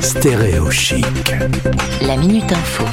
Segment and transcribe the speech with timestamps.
[0.00, 1.04] Stéréo chic.
[2.02, 2.84] La Minute Info.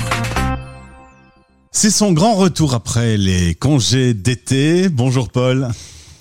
[1.72, 4.90] C'est son grand retour après les congés d'été.
[4.90, 5.68] Bonjour Paul.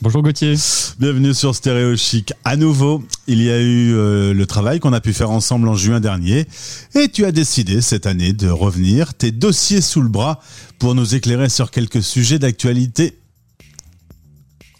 [0.03, 0.55] Bonjour Gauthier.
[0.99, 2.33] Bienvenue sur Stéréo Chic.
[2.45, 5.75] À nouveau, il y a eu euh, le travail qu'on a pu faire ensemble en
[5.75, 6.47] juin dernier
[6.95, 10.41] et tu as décidé cette année de revenir, tes dossiers sous le bras
[10.79, 13.19] pour nous éclairer sur quelques sujets d'actualité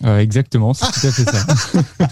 [0.05, 1.47] euh, exactement, c'est tout à fait ça.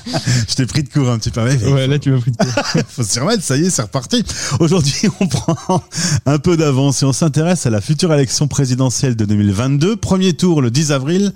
[0.49, 1.43] je t'ai pris de court un petit peu.
[1.43, 2.83] Ouais, là tu m'as pris de court.
[2.89, 4.25] faut s'y remettre, ça y est, c'est reparti.
[4.59, 5.83] Aujourd'hui, on prend
[6.25, 9.97] un peu d'avance et on s'intéresse à la future élection présidentielle de 2022.
[9.97, 11.33] Premier tour le 10 avril,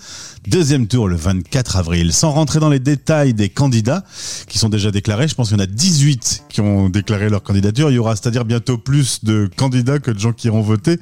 [0.46, 2.14] deuxième tour le 24 avril.
[2.14, 4.04] Sans rentrer dans les détails des candidats
[4.48, 7.42] qui sont déjà déclarés, je pense qu'il y en a 18 qui ont déclaré leur
[7.42, 7.90] candidature.
[7.90, 10.98] Il y aura c'est-à-dire bientôt plus de candidats que de gens qui iront voter.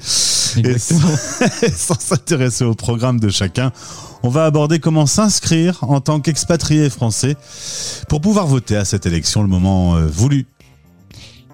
[0.65, 3.73] Et sans s'intéresser au programme de chacun,
[4.23, 7.37] on va aborder comment s'inscrire en tant qu'expatrié français
[8.09, 10.47] pour pouvoir voter à cette élection le moment euh, voulu.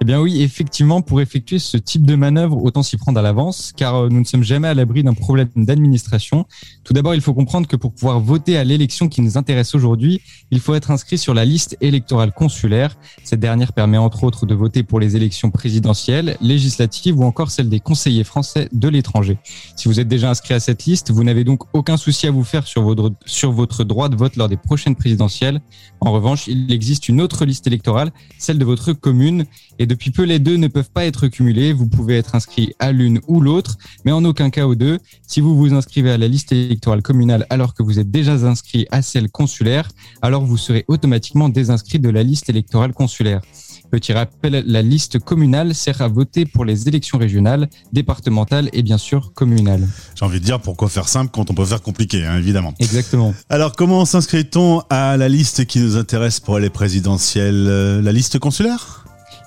[0.02, 3.72] Eh bien oui, effectivement, pour effectuer ce type de manœuvre, autant s'y prendre à l'avance,
[3.76, 6.44] car euh, nous ne sommes jamais à l'abri d'un problème d'administration.
[6.82, 10.20] Tout d'abord, il faut comprendre que pour pouvoir voter à l'élection qui nous intéresse aujourd'hui,
[10.50, 12.96] il faut être inscrit sur la liste électorale consulaire.
[13.22, 17.68] Cette dernière permet entre autres de voter pour les élections présidentielles, législatives ou encore celles
[17.68, 19.38] des conseillers français de l'étranger.
[19.76, 22.42] Si vous êtes déjà inscrit à cette liste, vous n'avez donc aucun souci à vous
[22.42, 25.60] faire sur votre, sur votre droit de vote lors des prochaines présidentielles.
[26.00, 29.44] En revanche, il existe une autre liste électorale, celle de votre commune,
[29.78, 31.74] et depuis peu, les deux ne peuvent pas être cumulés.
[31.74, 33.76] Vous pouvez être inscrit à l'une ou l'autre,
[34.06, 34.98] mais en aucun cas aux deux.
[35.26, 38.86] Si vous vous inscrivez à la liste électorale communale alors que vous êtes déjà inscrit
[38.90, 39.90] à celle consulaire,
[40.22, 43.42] alors vous serez automatiquement désinscrit de la liste électorale consulaire.
[43.90, 48.96] Petit rappel, la liste communale sert à voter pour les élections régionales, départementales et bien
[48.96, 49.86] sûr communales.
[50.14, 52.72] J'ai envie de dire pourquoi faire simple quand on peut faire compliqué, hein, évidemment.
[52.78, 53.34] Exactement.
[53.50, 57.66] Alors comment s'inscrit-on à la liste qui nous intéresse pour les présidentielles?
[57.68, 59.04] Euh, La liste consulaire?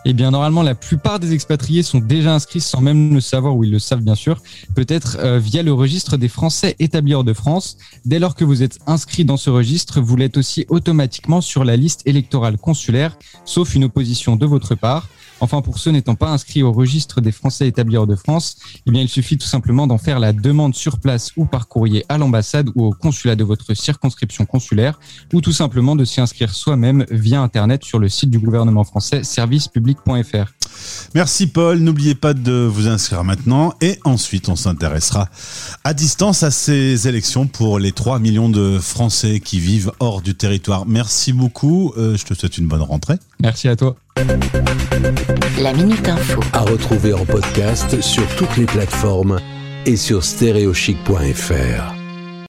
[0.08, 3.64] Eh bien, normalement, la plupart des expatriés sont déjà inscrits sans même le savoir, ou
[3.64, 4.40] ils le savent bien sûr,
[4.76, 7.78] peut-être euh, via le registre des Français établis hors de France.
[8.06, 11.76] Dès lors que vous êtes inscrit dans ce registre, vous l'êtes aussi automatiquement sur la
[11.76, 15.10] liste électorale consulaire, sauf une opposition de votre part.
[15.40, 18.92] Enfin, pour ceux n'étant pas inscrits au registre des Français établis hors de France, eh
[18.92, 22.18] bien, il suffit tout simplement d'en faire la demande sur place ou par courrier à
[22.18, 25.00] l'ambassade ou au consulat de votre circonscription consulaire,
[25.34, 29.24] ou tout simplement de s'y inscrire soi-même via Internet sur le site du gouvernement français
[29.24, 30.52] servicepublic.fr.
[31.14, 35.30] Merci Paul, n'oubliez pas de vous inscrire maintenant et ensuite on s'intéressera
[35.84, 40.36] à distance à ces élections pour les 3 millions de Français qui vivent hors du
[40.36, 40.86] territoire.
[40.86, 43.16] Merci beaucoup, euh, je te souhaite une bonne rentrée.
[43.40, 43.96] Merci à toi.
[45.60, 46.42] La Minute Info.
[46.54, 49.40] À retrouver en podcast sur toutes les plateformes
[49.86, 52.05] et sur stéréochic.fr.